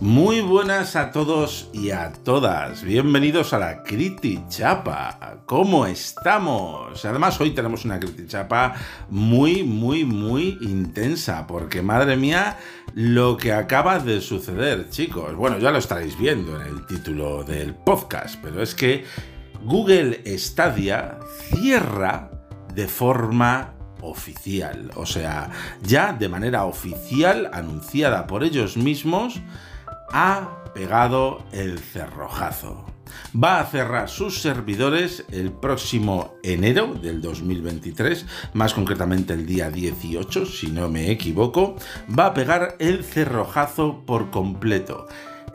[0.00, 2.84] Muy buenas a todos y a todas.
[2.84, 5.40] Bienvenidos a la Criti Chapa.
[5.44, 7.04] ¿Cómo estamos?
[7.04, 8.74] Además, hoy tenemos una Criti Chapa
[9.10, 11.48] muy, muy, muy intensa.
[11.48, 12.58] Porque, madre mía,
[12.94, 15.34] lo que acaba de suceder, chicos.
[15.34, 18.36] Bueno, ya lo estaréis viendo en el título del podcast.
[18.40, 19.04] Pero es que
[19.64, 21.18] Google Stadia
[21.50, 22.30] cierra
[22.72, 24.92] de forma oficial.
[24.94, 25.50] O sea,
[25.82, 29.40] ya de manera oficial, anunciada por ellos mismos,
[30.12, 32.84] ha pegado el cerrojazo.
[33.34, 40.46] Va a cerrar sus servidores el próximo enero del 2023, más concretamente el día 18,
[40.46, 41.76] si no me equivoco,
[42.16, 45.06] va a pegar el cerrojazo por completo.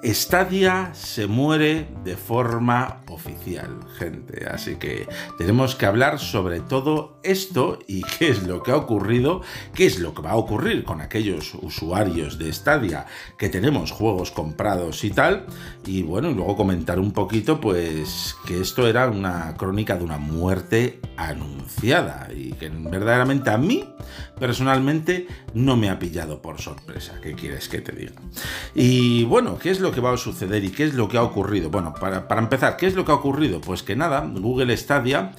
[0.06, 4.46] Stadia se muere de forma oficial, gente.
[4.48, 5.08] Así que
[5.38, 9.42] tenemos que hablar sobre todo esto y qué es lo que ha ocurrido,
[9.74, 13.06] qué es lo que va a ocurrir con aquellos usuarios de Stadia
[13.38, 15.46] que tenemos juegos comprados y tal.
[15.86, 21.00] Y bueno, luego comentar un poquito, pues, que esto era una crónica de una muerte
[21.16, 23.88] anunciada y que verdaderamente a mí,
[24.38, 27.20] personalmente, no me ha pillado por sorpresa.
[27.22, 28.14] ¿Qué quieres que te diga?
[28.76, 31.24] Y bueno, ¿qué es lo que va a suceder y qué es lo que ha
[31.24, 31.70] ocurrido?
[31.70, 33.62] Bueno, para, para empezar, ¿qué es lo que ha ocurrido?
[33.62, 35.32] Pues que nada, Google Stadia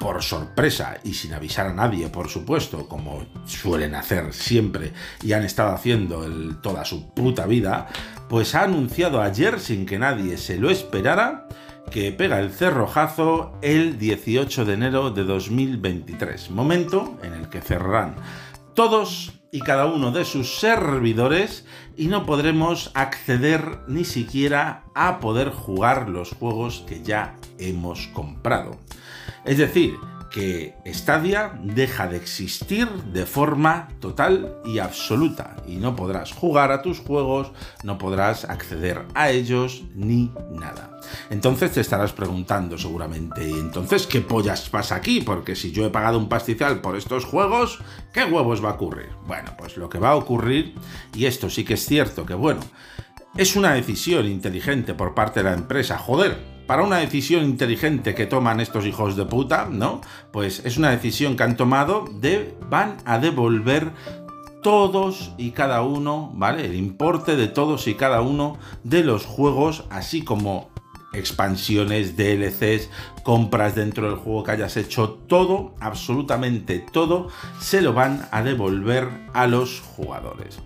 [0.00, 5.44] por sorpresa y sin avisar a nadie, por supuesto, como suelen hacer siempre y han
[5.44, 6.26] estado haciendo
[6.62, 7.86] toda su puta vida,
[8.28, 11.46] pues ha anunciado ayer sin que nadie se lo esperara
[11.90, 18.16] que pega el cerrojazo el 18 de enero de 2023, momento en el que cerrarán
[18.74, 21.64] todos y cada uno de sus servidores
[21.96, 28.78] y no podremos acceder ni siquiera a poder jugar los juegos que ya hemos comprado.
[29.44, 29.94] Es decir,
[30.30, 36.82] que Stadia deja de existir de forma total y absoluta y no podrás jugar a
[36.82, 40.98] tus juegos, no podrás acceder a ellos ni nada.
[41.30, 45.20] Entonces te estarás preguntando seguramente, entonces qué pollas pasa aquí?
[45.20, 47.80] Porque si yo he pagado un pastizal por estos juegos,
[48.12, 49.10] ¿qué huevos va a ocurrir?
[49.26, 50.74] Bueno, pues lo que va a ocurrir,
[51.14, 52.60] y esto sí que es cierto que bueno,
[53.36, 58.26] es una decisión inteligente por parte de la empresa, joder, para una decisión inteligente que
[58.26, 60.00] toman estos hijos de puta, ¿no?
[60.30, 63.90] Pues es una decisión que han tomado de van a devolver
[64.62, 66.66] todos y cada uno, ¿vale?
[66.66, 70.69] El importe de todos y cada uno de los juegos, así como
[71.12, 72.88] expansiones, DLCs,
[73.22, 77.28] compras dentro del juego que hayas hecho, todo, absolutamente todo,
[77.60, 80.58] se lo van a devolver a los jugadores.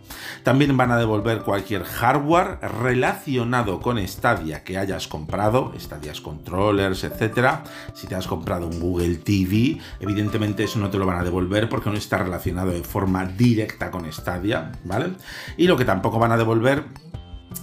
[0.42, 7.64] También van a devolver cualquier hardware relacionado con Stadia que hayas comprado, Stadia controllers, etcétera.
[7.94, 11.68] Si te has comprado un Google TV, evidentemente eso no te lo van a devolver
[11.68, 15.12] porque no está relacionado de forma directa con Stadia, ¿vale?
[15.56, 16.84] Y lo que tampoco van a devolver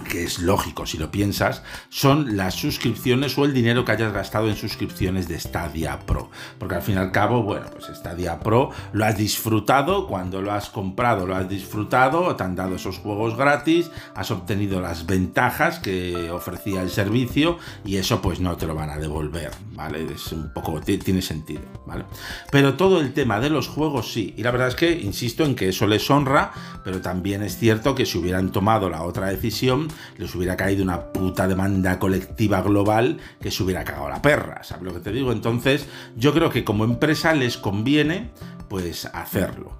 [0.08, 4.48] que es lógico si lo piensas, son las suscripciones o el dinero que hayas gastado
[4.48, 6.30] en suscripciones de Stadia Pro.
[6.58, 10.52] Porque al fin y al cabo, bueno, pues Stadia Pro lo has disfrutado, cuando lo
[10.52, 15.78] has comprado lo has disfrutado, te han dado esos juegos gratis, has obtenido las ventajas
[15.78, 20.06] que ofrecía el servicio y eso pues no te lo van a devolver, ¿vale?
[20.14, 22.04] Es un poco, tiene sentido, ¿vale?
[22.50, 25.54] Pero todo el tema de los juegos sí, y la verdad es que insisto en
[25.54, 26.52] que eso les honra,
[26.84, 29.81] pero también es cierto que si hubieran tomado la otra decisión,
[30.16, 34.84] les hubiera caído una puta demanda colectiva global que se hubiera cagado la perra, ¿sabes
[34.84, 35.32] lo que te digo?
[35.32, 38.30] Entonces, yo creo que como empresa les conviene,
[38.68, 39.78] pues, hacerlo.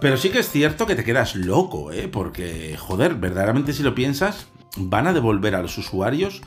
[0.00, 2.08] Pero sí que es cierto que te quedas loco, ¿eh?
[2.08, 4.46] Porque, joder, verdaderamente si lo piensas,
[4.76, 6.40] van a devolver a los usuarios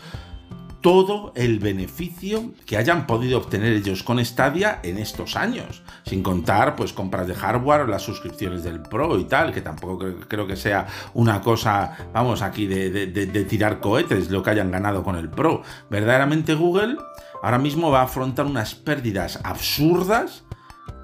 [0.83, 6.75] todo el beneficio que hayan podido obtener ellos con Stadia en estos años, sin contar
[6.75, 10.57] pues compras de hardware o las suscripciones del Pro y tal, que tampoco creo, que
[10.57, 15.29] sea una cosa, vamos, aquí de, de tirar cohetes lo que hayan ganado con el
[15.29, 15.61] Pro.
[15.89, 16.97] Verdaderamente Google
[17.41, 20.43] ahora mismo va a afrontar unas pérdidas absurdas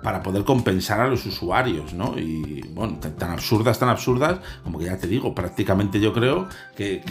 [0.03, 2.17] para poder compensar a los usuarios, ¿no?
[2.17, 7.01] Y bueno, tan, absurdas, tan absurdas, como que ya te digo, prácticamente yo creo que,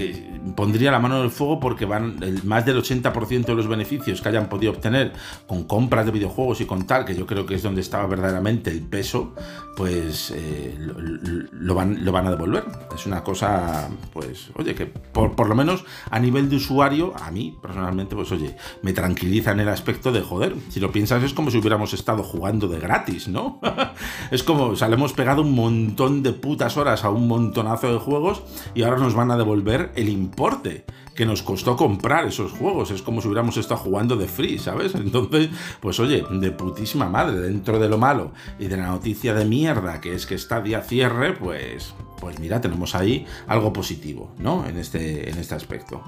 [0.56, 4.20] pondría la mano en el fuego porque van el, más del 80% de los beneficios
[4.20, 5.12] que hayan podido obtener
[5.46, 8.70] con compras de videojuegos y con tal, que yo creo que es donde estaba verdaderamente
[8.70, 9.34] el peso,
[9.76, 12.64] pues eh, lo, van, lo van a devolver.
[12.94, 17.30] Es una cosa, pues, oye, que por, por lo menos a nivel de usuario, a
[17.30, 21.34] mí personalmente, pues oye, me tranquiliza en el aspecto de, joder, si lo piensas es
[21.34, 23.60] como si hubiéramos estado jugando de gratis, ¿no?
[24.30, 27.92] es como, o sea, le hemos pegado un montón de putas horas a un montonazo
[27.92, 28.42] de juegos
[28.74, 30.84] y ahora nos van a devolver el importe
[31.14, 32.92] que nos costó comprar esos juegos.
[32.92, 34.94] Es como si hubiéramos estado jugando de free, ¿sabes?
[34.94, 35.48] Entonces,
[35.80, 40.00] pues oye, de putísima madre, dentro de lo malo y de la noticia de mierda
[40.00, 44.66] que es que está día cierre, pues pues mira, tenemos ahí algo positivo, ¿no?
[44.66, 46.02] En este, en este aspecto.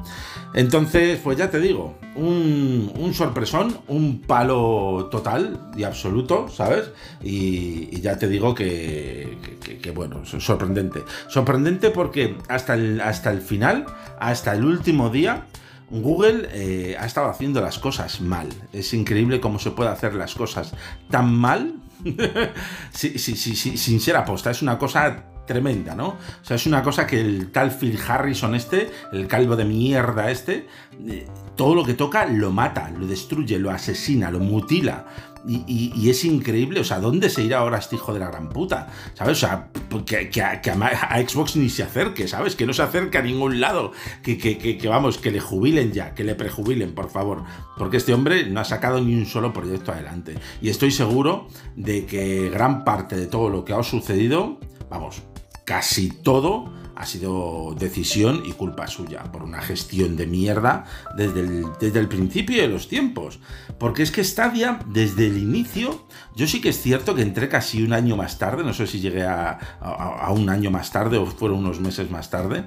[0.54, 6.90] Entonces, pues ya te digo, un, sorpresón, un palo total y absoluto, ¿sabes?
[7.22, 9.36] Y, ya te digo que,
[9.82, 11.02] que, bueno, sorprendente.
[11.28, 13.84] Sorprendente porque hasta el, hasta el final,
[14.18, 15.46] hasta el último día,
[15.90, 18.48] Google eh, ha estado haciendo las cosas mal.
[18.72, 20.72] Es increíble cómo se puede hacer las cosas
[21.10, 21.74] tan mal
[22.92, 24.50] sí, sí, sí, sin ser aposta.
[24.50, 26.10] Es una cosa tremenda, ¿no?
[26.10, 30.30] O sea, es una cosa que el tal Phil Harrison este, el calvo de mierda
[30.30, 30.68] este,
[31.08, 31.26] eh,
[31.56, 35.06] todo lo que toca lo mata, lo destruye, lo asesina, lo mutila.
[35.48, 38.88] Y, es increíble, o sea, ¿dónde se irá ahora este hijo de la gran puta?
[39.14, 39.42] ¿Sabes?
[39.42, 39.70] O sea,
[40.04, 42.54] que, a, Xbox ni se acerque, ¿sabes?
[42.56, 43.92] Que no se acerque a ningún lado.
[44.22, 47.44] Que, que, vamos, que le jubilen ya, que le prejubilen, por favor.
[47.78, 50.34] Porque este hombre no ha sacado ni un solo proyecto adelante.
[50.60, 54.60] Y estoy seguro de que gran parte de todo lo que ha sucedido,
[54.90, 55.22] vamos,
[55.70, 60.84] casi todo ha sido decisión y culpa suya, por una gestión de mierda
[61.16, 63.38] desde el, desde el principio de los tiempos.
[63.78, 67.84] Porque es que Stadia, desde el inicio, yo sí que es cierto que entré casi
[67.84, 71.26] un año más tarde, no sé si llegué a, a, un año más tarde o
[71.26, 72.64] fueron unos meses más tarde,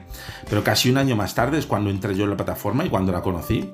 [0.50, 3.12] pero casi un año más tarde es cuando entré yo en la plataforma y cuando
[3.12, 3.70] la conocí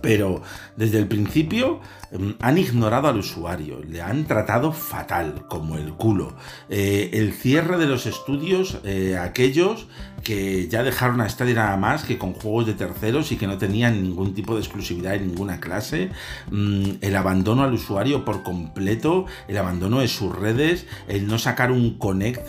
[0.00, 0.42] pero
[0.76, 1.80] desde el principio
[2.10, 6.34] em, han ignorado al usuario, le han tratado fatal, como el culo.
[6.68, 9.88] Eh, el cierre de los estudios, eh, aquellos
[10.22, 13.56] que ya dejaron a Stadia nada más que con juegos de terceros y que no
[13.56, 16.10] tenían ningún tipo de exclusividad en ninguna clase,
[16.50, 21.70] mm, el abandono al usuario por completo, el abandono de sus redes, el no sacar
[21.70, 22.48] un Connect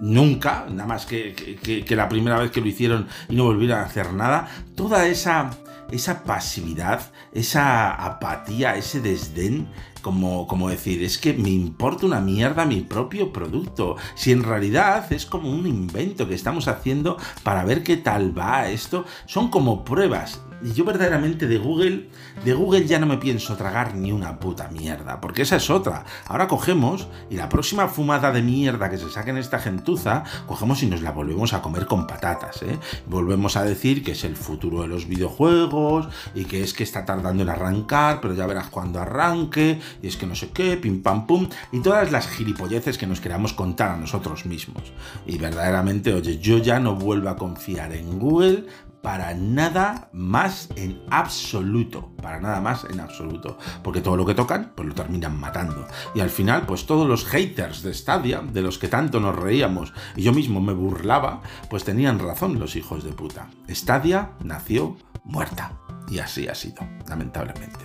[0.00, 3.82] nunca, nada más que, que la primera vez que lo hicieron y no volvieron a
[3.82, 5.50] hacer nada, toda esa
[5.92, 9.68] esa pasividad, esa apatía, ese desdén,
[10.02, 13.96] como, como decir, es que me importa una mierda mi propio producto.
[14.14, 18.68] Si en realidad es como un invento que estamos haciendo para ver qué tal va
[18.68, 22.08] esto, son como pruebas y yo verdaderamente de Google,
[22.44, 26.04] de Google ya no me pienso tragar ni una puta mierda, porque esa es otra.
[26.26, 30.82] Ahora cogemos y la próxima fumada de mierda que se saque en esta gentuza, cogemos
[30.82, 32.78] y nos la volvemos a comer con patatas, ¿eh?
[33.06, 37.04] Volvemos a decir que es el futuro de los videojuegos y que es que está
[37.04, 41.02] tardando en arrancar, pero ya verás cuando arranque, y es que no sé qué, pim
[41.02, 44.82] pam pum, y todas las gilipolleces que nos queramos contar a nosotros mismos.
[45.26, 48.66] Y verdaderamente, oye, yo ya no vuelvo a confiar en Google
[49.02, 54.72] para nada más en absoluto, para nada más en absoluto, porque todo lo que tocan,
[54.74, 55.86] pues lo terminan matando.
[56.14, 59.92] Y al final, pues todos los haters de Stadia, de los que tanto nos reíamos
[60.16, 63.48] y yo mismo me burlaba, pues tenían razón los hijos de puta.
[63.68, 65.72] Stadia nació muerta.
[66.10, 67.78] Y así ha sido, lamentablemente.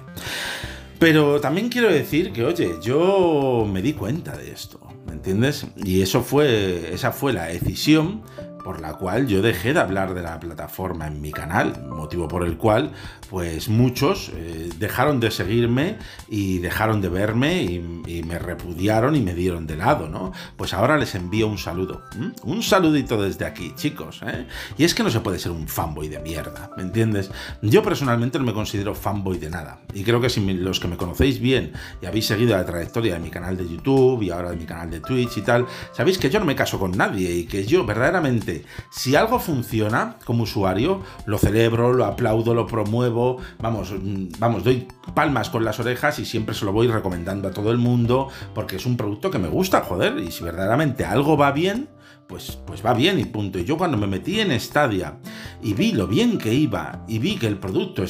[1.00, 5.68] Pero también quiero decir que, oye, yo me di cuenta de esto, ¿me entiendes?
[5.76, 8.24] Y eso fue, esa fue la decisión
[8.66, 12.44] por la cual yo dejé de hablar de la plataforma en mi canal, motivo por
[12.44, 12.94] el cual
[13.30, 15.98] pues muchos eh, dejaron de seguirme
[16.30, 20.32] y dejaron de verme y, me repudiaron y me dieron de lado, ¿no?
[20.58, 22.02] Pues ahora les envío un saludo,
[22.44, 24.48] un saludito desde aquí, chicos, ¿eh?
[24.78, 27.30] Y es que no se puede ser un fanboy de mierda, ¿me entiendes?
[27.62, 30.98] Yo personalmente no me considero fanboy de nada y creo que si los que me
[30.98, 34.58] conocéis bien y habéis seguido la trayectoria de mi canal de YouTube y ahora de
[34.58, 37.46] mi canal de Twitch y tal, sabéis que yo no me caso con nadie y
[37.46, 38.55] que yo verdaderamente
[38.92, 44.88] si algo funciona como usuario, lo celebro, lo aplaudo, lo promuevo, vamos, mm, vamos, doy
[45.14, 48.78] palmas con las orejas y siempre se lo voy recomendando a todo el mundo porque
[48.78, 51.90] es un producto que me gusta, joder, y si verdaderamente algo va bien,
[52.28, 53.60] pues, pues va bien y punto.
[53.60, 55.18] Y yo cuando me metí en Stadia
[55.62, 58.04] y vi lo bien que iba y vi que el producto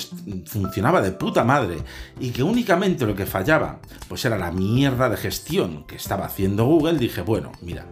[0.45, 1.79] funcionaba de puta madre
[2.19, 6.65] y que únicamente lo que fallaba pues era la mierda de gestión que estaba haciendo
[6.65, 7.87] Google, dije, bueno, mira,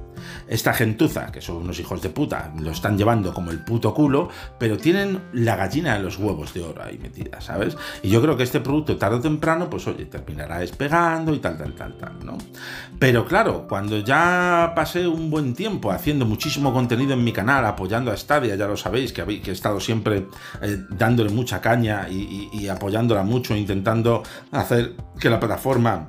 [0.48, 4.30] esta gentuza, que son unos hijos de puta, lo están llevando como el puto culo,
[4.58, 7.77] pero tienen la gallina de los huevos de oro ahí metida, ¿sabes?
[8.01, 11.58] Y yo creo que este producto tarde o temprano, pues oye, terminará despegando y tal,
[11.58, 12.38] tal, tal, tal, ¿no?
[13.00, 18.12] Pero claro, cuando ya pasé un buen tiempo haciendo muchísimo contenido en mi canal, apoyando
[18.12, 20.27] a Stadia, ya lo sabéis, que, he estado siempre
[20.62, 26.08] eh, dándole mucha caña y apoyándola mucho, intentando hacer que la plataforma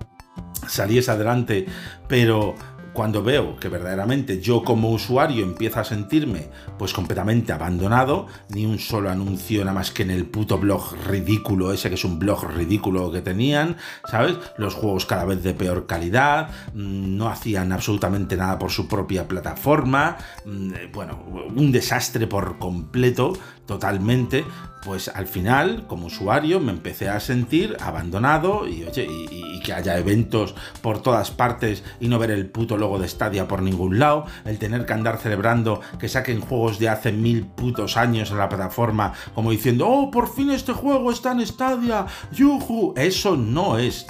[0.68, 1.66] saliese adelante,
[2.08, 2.54] pero
[2.94, 6.48] cuando veo que verdaderamente yo como usuario empiezo a sentirme
[6.78, 11.72] pues completamente abandonado, ni un solo anuncio nada más que en el puto blog ridículo
[11.72, 13.76] ese que es un blog ridículo que tenían,
[14.08, 14.36] ¿sabes?
[14.56, 19.26] Los juegos cada vez de peor calidad, mm, no hacían absolutamente nada por su propia
[19.26, 21.22] plataforma, mm, bueno,
[21.54, 23.34] un desastre por completo,
[23.66, 24.44] totalmente,
[24.84, 29.96] pues al final, como usuario, me empecé a sentir abandonado y, oye, y, que haya
[29.96, 34.26] eventos por todas partes y no ver el puto logo de Stadia por ningún lado,
[34.44, 38.50] el tener que andar celebrando que saquen juegos de hace mil putos años en la
[38.50, 44.06] plataforma, como diciendo, oh, por fin este juego está en Stadia, yuju, eso no es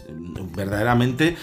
[0.56, 1.36] verdaderamente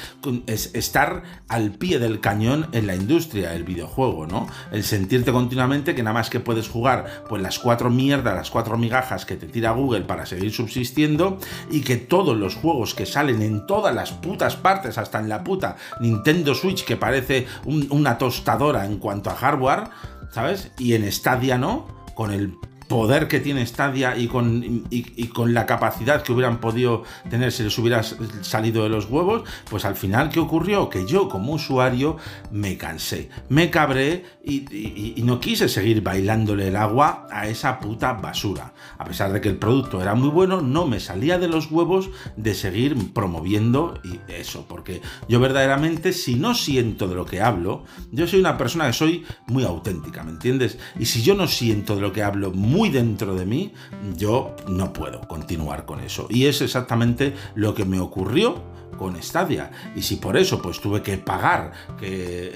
[0.48, 4.48] es estar al pie del cañón en la industria del videojuego, ¿no?
[4.72, 8.78] El sentirte continuamente que nada más que puedes jugar pues las 4 mierda las cuatro
[8.78, 11.38] migajas que te tira Google para seguir subsistiendo
[11.70, 15.44] y que todos los juegos que salen en todas las putas partes, hasta en la
[15.44, 19.84] puta Nintendo Switch que parece una tostadora en cuanto a hardware,
[20.32, 20.72] ¿sabes?
[20.80, 22.56] Y en Stadia no, con el
[22.92, 27.64] poder que tiene Stadia y con, y, con la capacidad que hubieran podido tener si
[27.64, 30.90] les hubiera salido de los huevos, pues al final, ¿qué ocurrió?
[30.90, 32.18] Que yo como usuario
[32.52, 38.74] me cansé, me cabré y, no quise seguir bailándole el agua a esa puta basura.
[38.98, 42.10] A pesar de que el producto era muy bueno, no me salía de los huevos
[42.36, 48.28] de seguir promoviendo eso, porque yo verdaderamente si no siento de lo que hablo, yo
[48.28, 50.78] soy una persona que soy muy auténtica, ¿me entiendes?
[51.00, 53.74] Y si yo no siento de lo que hablo muy muy dentro de mí,
[54.18, 56.26] yo no puedo continuar con eso.
[56.32, 58.56] Y es exactamente lo que me ocurrió
[58.98, 59.72] con Stadia.
[59.96, 62.50] Y si por eso pues tuve que pagar que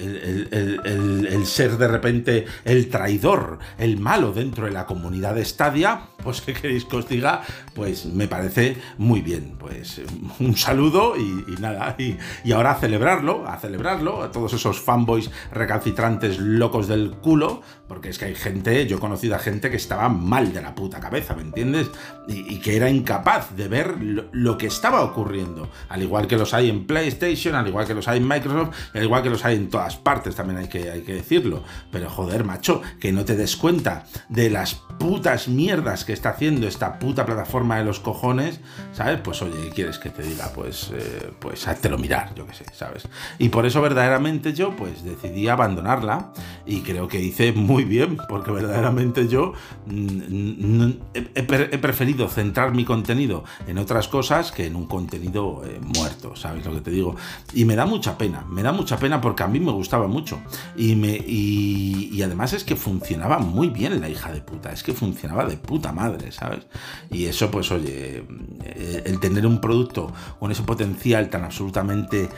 [0.52, 6.40] el, ser de repente el traidor, el malo dentro de la comunidad de Stadia, pues
[6.40, 7.42] qué queréis que os diga,
[7.74, 9.56] pues me parece muy bien.
[9.58, 10.00] Pues
[10.40, 12.16] un saludo y, nada, y,
[12.52, 18.18] ahora a celebrarlo, a celebrarlo, a todos esos fanboys recalcitrantes locos del culo, porque es
[18.18, 21.34] que hay gente, yo he conocido a gente que estaba mal de la puta cabeza,
[21.34, 21.90] ¿me entiendes?
[22.26, 23.94] Y, que era incapaz de ver
[24.32, 28.08] lo que estaba ocurriendo, al igual que los hay en PlayStation, al igual que los
[28.08, 31.02] hay en Microsoft, al igual que los hay en todas partes, también hay que, hay
[31.02, 31.62] que decirlo.
[31.90, 36.66] Pero joder, macho, que no te des cuenta de las putas mierdas que está haciendo
[36.66, 38.60] esta puta plataforma de los cojones,
[38.92, 39.20] ¿sabes?
[39.20, 40.50] Pues oye, ¿qué quieres que te diga?
[40.54, 43.08] Pues, eh, pues háztelo mirar, yo qué sé, ¿sabes?
[43.38, 46.32] Y por eso verdaderamente yo pues decidí abandonarla
[46.64, 49.52] y creo que hice muy bien, porque verdaderamente yo
[49.86, 56.15] mm, he, preferido centrar mi contenido en otras cosas que en un contenido eh, muerto.
[56.34, 57.14] ¿Sabes lo que te digo?
[57.52, 60.40] Y me da mucha pena, me da mucha pena porque a mí me gustaba mucho.
[60.76, 64.92] Y, me, y, además es que funcionaba muy bien la hija de puta, es que
[64.92, 66.66] funcionaba de puta madre, ¿sabes?
[67.10, 68.24] Y eso, pues oye,
[68.64, 72.28] eh, el tener un producto con ese potencial tan absolutamente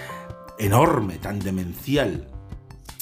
[0.59, 2.27] enorme, tan demencial,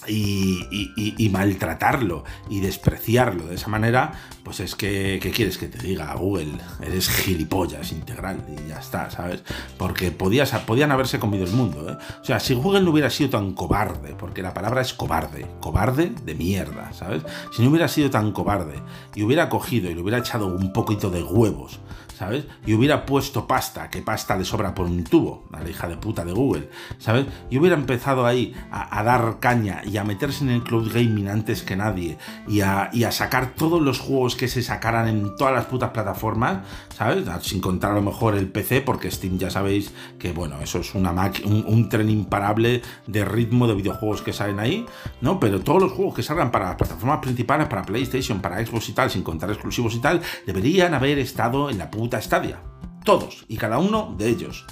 [0.09, 4.13] y, maltratarlo y despreciarlo de esa manera,
[4.45, 6.15] pues es que, ¿qué quieres que te diga?
[6.15, 9.43] Google, eres gilipollas integral y ya está, ¿sabes?
[9.77, 11.97] Porque podías, podían haberse comido el mundo, ¿eh?
[12.21, 16.13] O sea, si Google no hubiera sido tan cobarde, porque la palabra es cobarde, cobarde
[16.25, 17.23] de mierda, ¿sabes?
[17.53, 18.81] Si no hubiera sido tan cobarde
[19.15, 21.81] y hubiera cogido y le hubiera echado un poquito de huevos,
[22.17, 22.47] ¿sabes?
[22.65, 25.97] Y hubiera puesto pasta, que pasta le sobra por un tubo, a la hija de
[25.97, 27.27] puta de Google, ¿sabes?
[27.51, 31.63] Y hubiera empezado ahí a, dar caña y a meterse en el cloud gaming antes
[31.63, 32.17] que nadie
[32.49, 35.91] y a, y a, sacar todos los juegos que se sacaran en todas las putas
[35.91, 37.27] plataformas, ¿sabes?
[37.43, 40.95] Sin contar a lo mejor el PC, porque Steam ya sabéis que, bueno, eso es
[40.95, 41.13] una
[41.45, 44.87] un, un tren imparable de ritmo de videojuegos que salen ahí,
[45.21, 45.39] ¿no?
[45.39, 48.93] Pero todos los juegos que salgan para las plataformas principales, para PlayStation, para Xbox y
[48.93, 52.06] tal, sin contar exclusivos y tal, deberían haber estado en la puta
[53.05, 54.67] Todos y cada uno de ellos.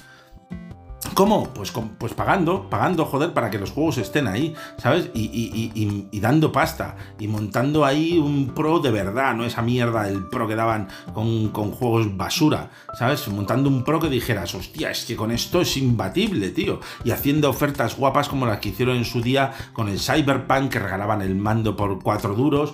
[1.13, 1.53] ¿Cómo?
[1.53, 5.11] Pues, pues pagando, pagando, joder, para que los juegos estén ahí, ¿sabes?
[5.15, 10.49] Y, dando pasta, y montando ahí un pro de verdad, no esa mierda del pro
[10.49, 13.29] que daban con, juegos basura, ¿sabes?
[13.29, 16.81] Montando un pro que dijeras, hostia, es que con esto es imbatible, tío.
[17.05, 20.79] Y haciendo ofertas guapas como las que hicieron en su día con el Cyberpunk, que
[20.79, 22.73] regalaban el mando por cuatro duros,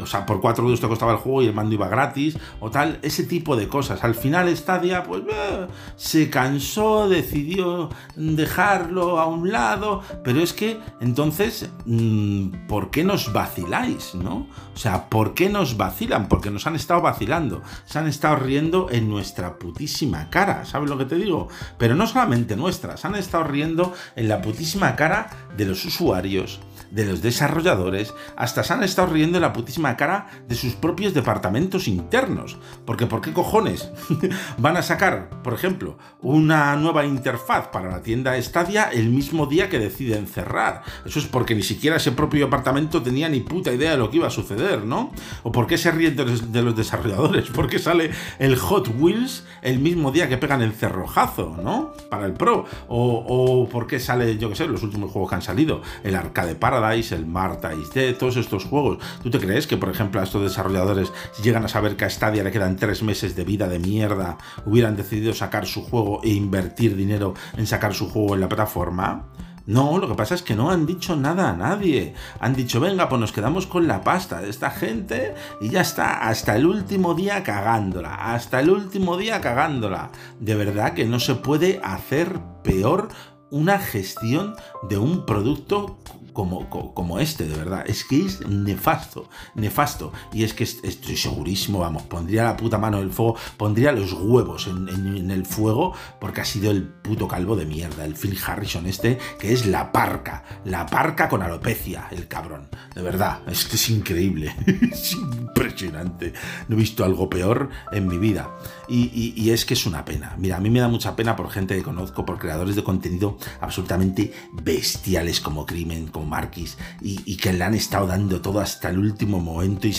[0.00, 2.70] o sea, por cuatro duros te costaba el juego y el mando iba gratis, o
[2.70, 4.04] tal, ese tipo de cosas.
[4.04, 5.66] Al final Stadia, pues, eh,
[5.96, 7.08] se cansó,
[7.40, 14.46] decidió dejarlo a un lado, pero es que entonces, mm, ¿por qué nos vaciláis, no?
[14.74, 16.28] O sea, ¿por qué nos vacilan?
[16.28, 20.98] Porque nos han estado vacilando, se han estado riendo en nuestra putísima cara, ¿sabes lo
[20.98, 21.48] que te digo?
[21.78, 26.60] Pero no solamente nuestra, se han estado riendo en la putísima cara de los usuarios,
[26.90, 31.14] de los desarrolladores, hasta se han estado riendo en la putísima cara de sus propios
[31.14, 32.58] departamentos internos.
[32.84, 33.90] Porque ¿por qué cojones
[34.58, 39.68] van a sacar, por ejemplo, una nueva interfaz para la tienda Stadia el mismo día
[39.68, 40.82] que deciden cerrar?
[41.04, 44.16] Eso es porque ni siquiera ese propio departamento tenía ni puta idea de lo que
[44.16, 45.12] iba a suceder, ¿no?
[45.42, 47.50] ¿O por qué se ríen de los desarrolladores?
[47.54, 51.92] ¿Por qué sale el Hot Wheels el mismo día que pegan el cerrojazo, ¿no?
[52.08, 52.64] Para el Pro.
[52.88, 56.54] O, por qué sale, yo qué sé, los últimos juegos que han salido, el Arcade
[56.54, 58.98] Paradise El Marta de todos estos juegos.
[59.22, 62.10] ¿Tú te crees que, por ejemplo, a estos desarrolladores, si llegan a saber que a
[62.10, 66.30] Stadia le quedan tres meses de vida de mierda, hubieran decidido sacar su juego e
[66.30, 69.26] invertir dinero en sacar su juego en la plataforma?
[69.66, 72.14] No, lo que pasa es que no han dicho nada a nadie.
[72.40, 76.26] Han dicho, venga, pues nos quedamos con la pasta de esta gente y ya está,
[76.26, 80.10] hasta el último día cagándola, hasta el último día cagándola.
[80.40, 83.08] De verdad que no se puede hacer peor
[83.50, 84.54] una gestión
[84.88, 85.98] de un producto
[86.32, 87.84] como, como, este, de verdad.
[87.86, 90.12] Es que es nefasto, nefasto.
[90.32, 94.12] Y es que estoy segurísimo, vamos, pondría la puta mano en el fuego, pondría los
[94.12, 98.86] huevos en, el fuego, porque ha sido el puto calvo de mierda, el Phil Harrison
[98.86, 102.68] este, que es la parca, la parca con alopecia, el cabrón.
[102.94, 104.54] De verdad, es que es increíble,
[104.92, 106.32] es impresionante.
[106.68, 108.50] No he visto algo peor en mi vida.
[108.88, 110.34] Y, y es que es una pena.
[110.36, 113.38] Mira, a mí me da mucha pena por gente que conozco, por creadores de contenido
[113.60, 118.98] absolutamente bestiales como Crimen, como Marquis y, que le han estado dando todo hasta el
[118.98, 119.94] último momento y,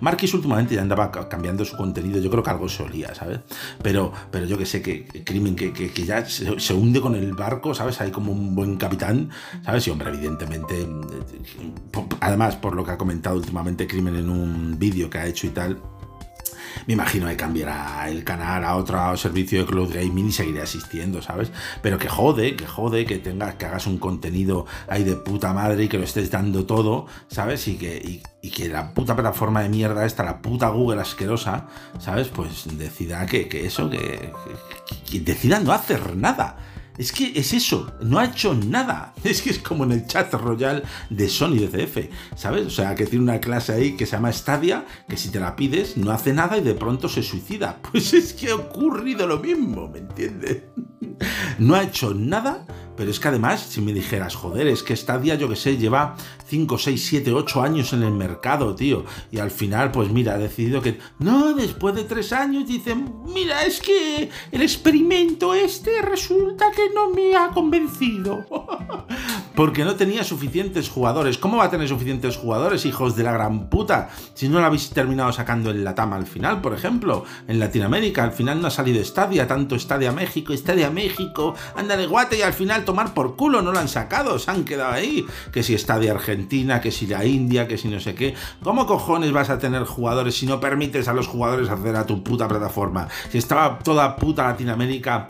[0.00, 3.40] Marquis últimamente ya andaba cambiando su contenido, yo creo que algo se olía, ¿sabes?
[3.82, 7.74] Pero, pero yo que sé que, Crimen que, que, ya se, hunde con el barco,
[7.74, 8.00] ¿sabes?
[8.00, 9.30] Hay como un buen capitán,
[9.64, 9.86] ¿sabes?
[9.86, 10.86] Y hombre, evidentemente,
[12.20, 15.50] además por lo que ha comentado últimamente Crimen en un vídeo que ha hecho y
[15.50, 15.78] tal,
[16.86, 21.22] me imagino que cambiará el canal a otro servicio de cloud gaming y seguiré asistiendo,
[21.22, 21.50] ¿sabes?
[21.82, 25.84] Pero que jode, que jode, que tengas, que hagas un contenido ahí de puta madre
[25.84, 27.66] y que lo estés dando todo, ¿sabes?
[27.68, 31.66] Y que, y, que la puta plataforma de mierda esta, la puta Google asquerosa,
[31.98, 32.28] ¿sabes?
[32.28, 34.32] Pues decida que, que eso, que,
[35.10, 36.56] que decida no hacer nada.
[36.98, 39.14] Es que es eso, no ha hecho nada.
[39.24, 41.98] Es que es como en el chat royal de Sony de CF,
[42.36, 42.66] ¿sabes?
[42.66, 45.54] O sea, que tiene una clase ahí que se llama Stadia, que si te la
[45.54, 47.78] pides no hace nada y de pronto se suicida.
[47.90, 50.62] Pues es que ha ocurrido lo mismo, ¿me entiendes?
[51.58, 52.66] No ha hecho nada
[52.98, 56.16] pero es que además, si me dijeras, joder, es que Stadia, yo que sé, lleva
[56.48, 59.04] 5, 6, 7, 8 años en el mercado, tío.
[59.30, 60.98] Y al final, pues mira, ha decidido que.
[61.20, 67.10] No, después de 3 años dicen, mira, es que el experimento este resulta que no
[67.10, 68.44] me ha convencido.
[69.54, 71.38] Porque no tenía suficientes jugadores.
[71.38, 74.10] ¿Cómo va a tener suficientes jugadores, hijos de la gran puta?
[74.34, 77.24] Si no lo habéis terminado sacando en la Tama al final, por ejemplo.
[77.46, 82.08] En Latinoamérica, al final no ha salido Stadia, tanto Stadia México, Stadia México, anda de
[82.08, 85.26] guate y al final tomar por culo, no lo han sacado, se han quedado ahí.
[85.52, 88.34] Que si está de Argentina, que si la India, que si no sé qué.
[88.62, 92.24] ¿Cómo cojones vas a tener jugadores si no permites a los jugadores hacer a tu
[92.24, 93.06] puta plataforma?
[93.28, 95.28] Si estaba toda puta Latinoamérica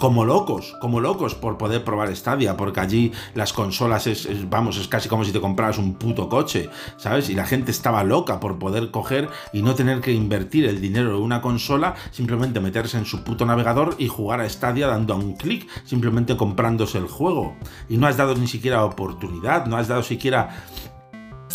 [0.00, 4.88] como locos, como locos por poder probar Stadia, porque allí las consolas es, vamos, es
[4.88, 7.30] casi como si te compraras un puto coche, ¿sabes?
[7.30, 11.16] Y la gente estaba loca por poder coger y no tener que invertir el dinero
[11.16, 15.36] en una consola, simplemente meterse en su puto navegador y jugar a Stadia dando un
[15.36, 17.56] clic, simplemente comprándose el juego.
[17.88, 20.50] Y no has dado ni siquiera oportunidad, no has dado siquiera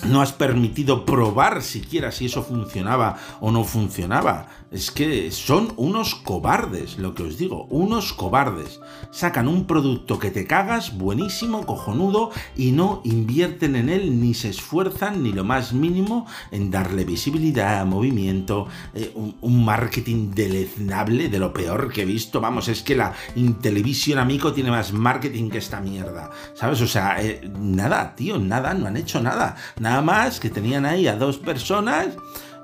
[0.07, 4.47] no has permitido probar siquiera si eso funcionaba o no funcionaba.
[4.71, 8.79] Es que son unos cobardes, lo que os digo, unos cobardes.
[9.11, 14.47] Sacan un producto que te cagas, buenísimo, cojonudo, y no invierten en él ni se
[14.49, 21.51] esfuerzan ni lo más mínimo en darle visibilidad, movimiento, eh, un, marketing deleznable de lo
[21.51, 22.39] peor que he visto.
[22.39, 26.31] Vamos, es que la Intelevisión Amico tiene más marketing que esta mierda.
[26.53, 26.81] ¿Sabes?
[26.81, 29.57] O sea, eh, nada, tío, nada, no han hecho nada.
[29.81, 32.09] Nada más que tenían ahí a dos personas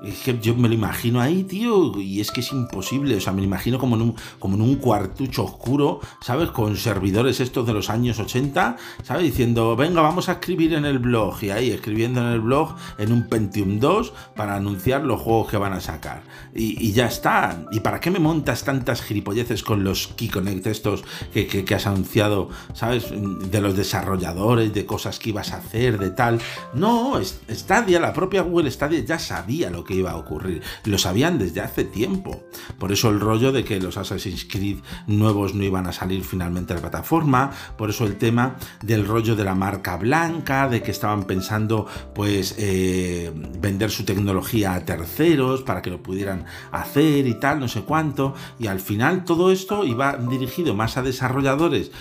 [0.02, 3.16] es que yo me lo imagino ahí, tío, y es que es imposible.
[3.16, 6.50] O sea, me lo imagino como en un, como en un cuartucho oscuro, ¿sabes?
[6.50, 9.24] Con servidores estos de los años 80, ¿sabes?
[9.24, 11.42] Diciendo, venga, vamos a escribir en el blog.
[11.42, 15.56] Y ahí escribiendo en el blog en un Pentium 2 para anunciar los juegos que
[15.56, 16.22] van a sacar.
[16.54, 17.64] Y, ya está.
[17.72, 22.48] ¿Y para qué me montas tantas gilipolleces con los Keyconnect estos que, que, has anunciado,
[22.72, 23.06] ¿sabes?
[23.10, 26.40] De los desarrolladores, de cosas que ibas a hacer, de tal.
[26.74, 30.62] No, Stadia, la propia Google Stadia ya sabía lo que iba a ocurrir.
[30.84, 32.44] Lo sabían desde hace tiempo.
[32.78, 36.74] Por eso el rollo de que los Assassin's Creed nuevos no iban a salir finalmente
[36.74, 37.50] a la plataforma.
[37.78, 42.54] Por eso el tema del rollo de la marca blanca, de que estaban pensando pues
[42.58, 47.80] eh, vender su tecnología a terceros para que lo pudieran hacer y tal, no sé
[47.80, 48.34] cuánto.
[48.58, 51.92] Y al final todo esto iba dirigido más a desarrolladores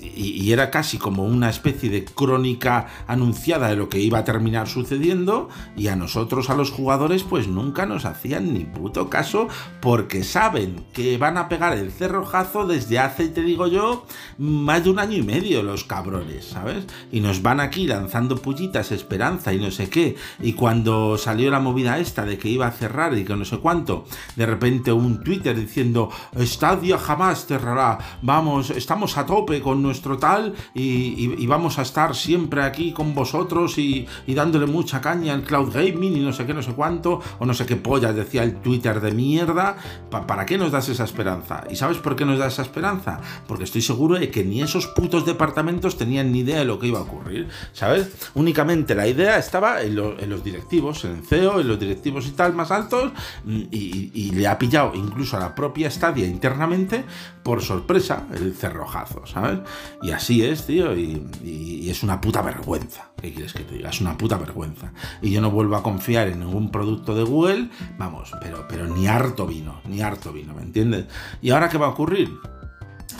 [0.00, 4.68] y, era casi como una especie de crónica anunciada de lo que iba a terminar
[4.68, 9.48] sucediendo y a nosotros, a los jugadores, pues nunca nos hacían ni puto caso
[9.80, 14.06] porque saben que van a pegar el cerrojazo desde hace, te digo yo,
[14.38, 16.86] más de un año y medio los cabrones, ¿sabes?
[17.12, 20.16] Y nos van aquí lanzando pullitas, esperanza y no sé qué.
[20.40, 23.58] Y cuando salió la movida esta de que iba a cerrar y que no sé
[23.58, 24.04] cuánto,
[24.36, 30.54] de repente un Twitter diciendo, Stadia jamás cerrará, vamos, estamos a tope con nuestro tal
[30.72, 36.16] y, vamos a estar siempre aquí con vosotros y, dándole mucha caña al cloud gaming
[36.16, 39.00] y no sé qué, no sé cuánto, o no sé qué pollas decía el Twitter
[39.00, 39.76] de mierda.
[40.10, 41.64] ¿Para qué nos das esa esperanza?
[41.68, 43.20] ¿Y sabes por qué nos da esa esperanza?
[43.48, 46.86] Porque estoy seguro de que ni esos putos departamentos tenían ni idea de lo que
[46.86, 48.30] iba a ocurrir, ¿sabes?
[48.34, 52.54] Únicamente la idea estaba en, los directivos, en el CEO, en los directivos y tal
[52.54, 53.10] más altos,
[53.44, 57.04] mm, y, le ha pillado incluso a la propia Stadia internamente
[57.42, 59.60] por sorpresa el cerrojazo, ¿sabes?
[60.02, 63.10] Y así es, tío, y, es una puta vergüenza.
[63.20, 63.90] ¿Qué quieres que te diga?
[63.90, 64.92] Es una puta vergüenza.
[65.20, 69.08] Y yo no vuelvo a confiar en ningún producto de Google, vamos, pero, pero ni
[69.08, 71.06] harto vino, ni harto vino, ¿me entiendes?
[71.42, 72.30] ¿Y ahora qué va a ocurrir?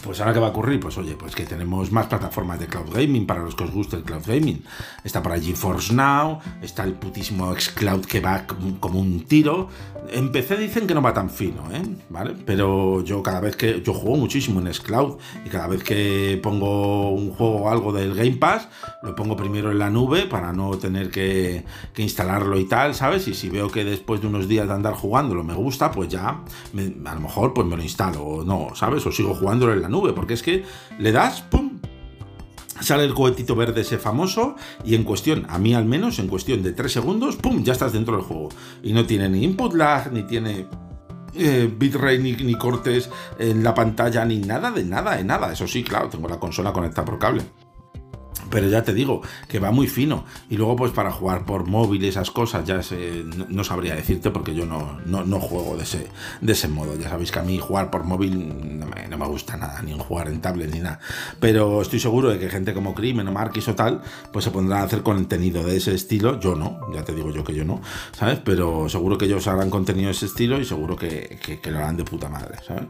[0.02, 2.90] Pues ahora qué va a ocurrir, pues oye, pues que tenemos más plataformas de cloud
[2.92, 4.64] gaming para los que os guste el cloud gaming.
[5.04, 8.46] Está por allí Force Now, está el putísimo xCloud que va
[8.80, 9.68] como un tiro.
[10.08, 11.82] En PC dicen que no va tan fino, ¿eh?
[12.08, 12.34] ¿Vale?
[12.46, 17.10] Pero yo cada vez que yo juego muchísimo en xCloud y cada vez que pongo
[17.10, 18.68] un juego o algo del Game Pass,
[19.02, 23.28] lo pongo primero en la nube para no tener que, que instalarlo y tal, ¿sabes?
[23.28, 26.40] Y si veo que después de unos días de andar jugándolo me gusta, pues ya
[27.04, 29.04] a lo mejor pues me lo instalo o no, ¿sabes?
[29.06, 30.64] O sigo jugándolo en la nube, porque es que
[30.98, 31.80] le das, ¡pum!
[32.80, 36.62] Sale el cohetito verde ese famoso y en cuestión, a mí al menos, en cuestión
[36.62, 37.62] de 3 segundos, ¡pum!
[37.62, 38.48] Ya estás dentro del juego.
[38.82, 40.66] Y no tiene ni input lag, ni tiene
[41.34, 45.52] eh, bitrate ni, ni, cortes en la pantalla, ni nada de nada, de nada.
[45.52, 47.42] Eso sí, claro, tengo la consola conectada por cable.
[48.50, 50.24] Pero ya te digo, que va muy fino.
[50.48, 52.80] Y luego, pues para jugar por móvil y esas cosas, ya
[53.48, 56.08] no, sabría decirte porque yo no, no, juego de ese,
[56.40, 56.96] de ese modo.
[56.98, 60.40] Ya sabéis que a mí jugar por móvil no me, gusta nada, ni jugar en
[60.40, 60.98] tablet ni nada.
[61.38, 64.80] Pero estoy seguro de que gente como Crimen o Marquis o tal, pues se pondrán
[64.80, 66.40] a hacer contenido de ese estilo.
[66.40, 67.80] Yo no, ya te digo yo que yo no,
[68.12, 68.40] ¿sabes?
[68.44, 71.38] Pero seguro que ellos harán contenido de ese estilo y seguro que,
[71.70, 72.84] lo harán de puta madre, ¿sabes?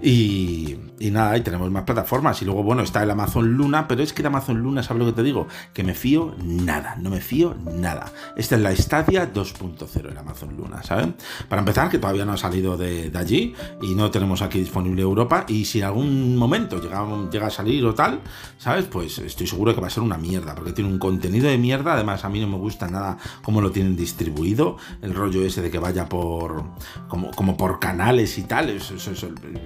[0.00, 2.40] Y, y nada, y tenemos más plataformas.
[2.42, 5.06] Y luego, bueno, está el Amazon Luna, pero es que el Amazon Luna, ¿sabes lo
[5.06, 5.48] que te digo?
[5.72, 8.12] Que me fío nada, no me fío nada.
[8.36, 11.16] Esta es la Stadia 2.0 en Amazon Luna, ¿saben?
[11.48, 15.44] Para empezar, que todavía no ha salido de, allí y no tenemos aquí disponible Europa.
[15.48, 18.20] Y si en algún momento llega, llega a salir o tal,
[18.58, 18.84] ¿sabes?
[18.84, 21.94] Pues estoy seguro que va a ser una mierda, porque tiene un contenido de mierda.
[21.94, 24.76] Además, a mí no me gusta nada cómo lo tienen distribuido.
[25.02, 26.64] El rollo ese de que vaya por.
[27.08, 28.78] como, como por canales y tal,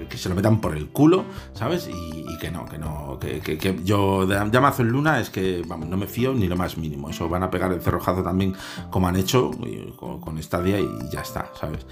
[0.09, 1.89] que se lo metan por el culo, ¿sabes?
[1.89, 5.97] Y, que no, que no, que, que yo de Amazon Luna es que vamos, no
[5.97, 7.11] me fío ni lo más mínimo.
[7.11, 8.55] Eso van a pegar el cerrojazo también
[8.91, 9.51] como han hecho
[9.97, 11.85] con, con y ya está, ¿sabes?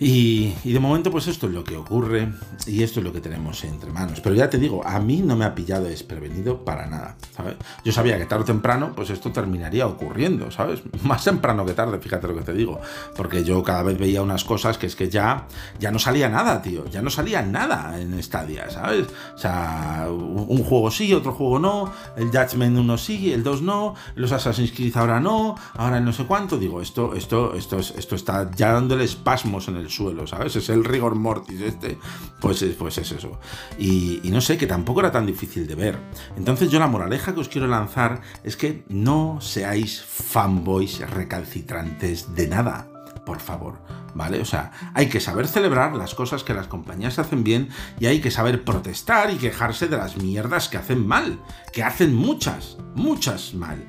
[0.00, 2.32] Y, de momento, pues esto es lo que ocurre
[2.66, 4.20] y esto es lo que tenemos entre manos.
[4.20, 7.56] Pero ya te digo, a mí no me ha pillado desprevenido para nada, ¿sabes?
[7.84, 10.82] Yo sabía que tarde o temprano, pues esto terminaría ocurriendo, ¿sabes?
[11.02, 12.80] Más temprano que tarde, fíjate lo que te digo.
[13.16, 15.48] Porque yo cada vez veía unas cosas que es que ya,
[15.80, 16.86] ya no salía nada, tío.
[16.88, 19.06] Ya no salía nada en Stadia, ¿sabes?
[19.34, 23.94] O sea, un juego sí, otro juego no, el Judgment 1 sí, el 2 no,
[24.14, 26.56] los Assassin's Creed ahora no, ahora no sé cuánto.
[26.56, 30.56] Digo, esto, esto, esto, esto está ya dándole espasmos en el suelo, ¿sabes?
[30.56, 31.98] Es el rigor mortis este,
[32.40, 33.40] pues, pues es eso.
[33.78, 35.98] Y, y no sé, que tampoco era tan difícil de ver.
[36.36, 42.48] Entonces yo la moraleja que os quiero lanzar es que no seáis fanboys recalcitrantes de
[42.48, 42.88] nada
[43.28, 43.74] por favor,
[44.14, 44.40] ¿vale?
[44.40, 47.68] O sea, hay que saber celebrar las cosas que las compañías hacen bien
[48.00, 51.38] y hay que saber protestar y quejarse de las mierdas que hacen mal,
[51.74, 53.86] que hacen muchas, muchas mal.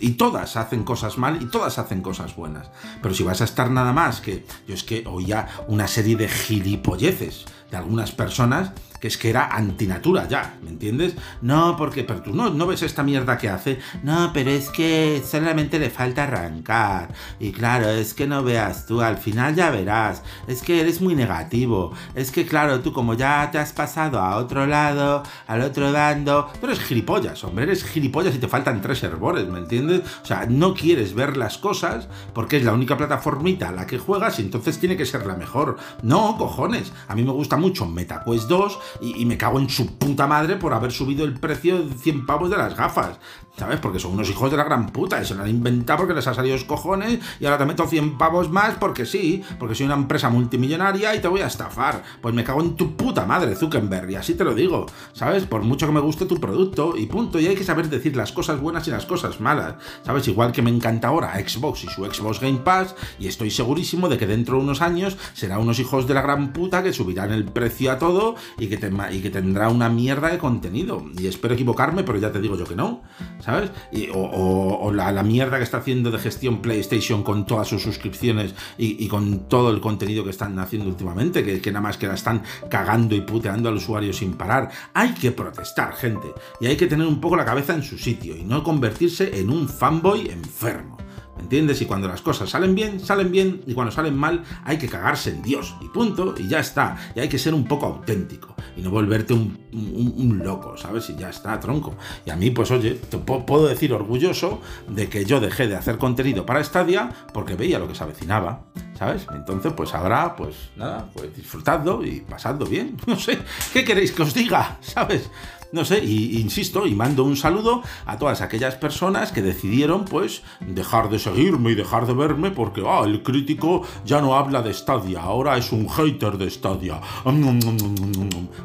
[0.00, 2.70] Y todas hacen cosas mal y todas hacen cosas buenas.
[3.02, 6.28] Pero si vas a estar nada más que, yo es que oía una serie de
[6.28, 11.14] gilipolleces de algunas personas que es que era antinatura ya, ¿me entiendes?
[11.40, 13.78] No, porque, pero tú no, no ves esta mierda que hace.
[14.02, 17.12] No, pero es que solamente le falta arrancar.
[17.38, 20.22] Y claro, es que no veas tú, al final ya verás.
[20.46, 21.92] Es que eres muy negativo.
[22.14, 26.50] Es que claro, tú como ya te has pasado a otro lado, al otro bando,
[26.60, 30.02] tú eres gilipollas, hombre, eres gilipollas y te faltan tres hervores, ¿me entiendes?
[30.22, 33.98] O sea, no quieres ver las cosas porque es la única plataformita a la que
[33.98, 35.78] juegas y entonces tiene que ser la mejor.
[36.02, 36.92] No, cojones.
[37.08, 40.72] A mí me gusta mucho MetaQuest 2 y, me cago en su puta madre por
[40.72, 43.18] haber subido el precio de 100 pavos de las gafas.
[43.56, 43.78] ¿Sabes?
[43.80, 46.26] Porque son unos hijos de la gran puta y se lo han inventado porque les
[46.26, 49.86] ha salido los cojones y ahora te meto 100 pavos más porque sí, porque soy
[49.86, 52.02] una empresa multimillonaria y te voy a estafar.
[52.22, 55.44] Pues me cago en tu puta madre, Zuckerberg, y así te lo digo, ¿sabes?
[55.44, 57.38] Por mucho que me guste tu producto y punto.
[57.38, 59.74] Y hay que saber decir las cosas buenas y las cosas malas,
[60.04, 60.26] ¿sabes?
[60.28, 64.16] Igual que me encanta ahora Xbox y su Xbox Game Pass y estoy segurísimo de
[64.16, 67.44] que dentro de unos años será unos hijos de la gran puta que subirán el
[67.44, 68.76] precio a todo y que
[69.12, 71.04] y que tendrá una mierda de contenido.
[71.18, 73.02] Y espero equivocarme, pero ya te digo yo que no,
[73.40, 73.70] ¿sabes?
[74.14, 79.48] o, la, mierda que está haciendo de gestión PlayStation con todas sus suscripciones y, con
[79.48, 83.14] todo el contenido que están haciendo últimamente, que, que nada más que la están cagando
[83.14, 84.70] y puteando al usuario sin parar.
[84.94, 86.28] Hay que protestar, gente.
[86.60, 89.50] Y hay que tener un poco la cabeza en su sitio y no convertirse en
[89.50, 90.96] un fanboy enfermo.
[91.40, 91.80] ¿Entiendes?
[91.80, 95.30] Y cuando las cosas salen bien, salen bien, y cuando salen mal, hay que cagarse
[95.30, 96.96] en Dios, y punto, y ya está.
[97.14, 101.08] Y hay que ser un poco auténtico, y no volverte un, loco, ¿sabes?
[101.10, 101.96] Y ya está, tronco.
[102.24, 105.98] Y a mí, pues oye, te puedo decir orgulloso de que yo dejé de hacer
[105.98, 108.64] contenido para Stadia porque veía lo que se avecinaba,
[108.98, 109.26] ¿sabes?
[109.34, 112.96] Entonces, pues ahora, pues nada, pues disfrutadlo y pasadlo bien.
[113.06, 113.38] No sé,
[113.72, 114.78] ¿qué queréis que os diga?
[114.80, 115.30] ¿Sabes?
[115.72, 120.42] No sé, y, insisto, y mando un saludo a todas aquellas personas que decidieron, pues,
[120.60, 124.74] dejar de seguirme y dejar de verme porque, ah, el crítico ya no habla de
[124.74, 127.00] Stadia, ahora es un hater de Stadia.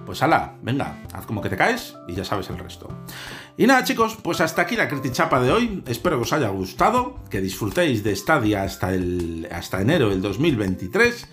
[0.05, 2.89] Pues ala, venga, haz como que te caes y ya sabes el resto.
[3.57, 5.83] Y nada, chicos, pues hasta aquí la critichapa de hoy.
[5.87, 11.27] Espero que os haya gustado, que disfrutéis de Stadia hasta, el, hasta enero del 2023.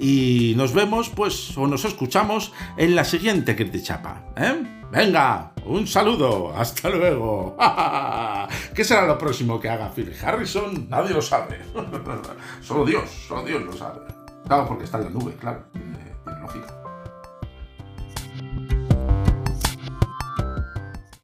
[0.00, 4.24] Y nos vemos, pues, o nos escuchamos en la siguiente critichapa.
[4.36, 4.77] ¿eh?
[4.90, 7.56] Venga, un saludo, hasta luego.
[8.74, 10.88] ¿Qué será lo próximo que haga Phil Harrison?
[10.88, 11.60] Nadie lo sabe.
[12.62, 14.00] solo Dios, solo Dios lo sabe.
[14.46, 15.64] Claro, porque está en la nube, claro.
[15.72, 16.87] Tiene, lógica.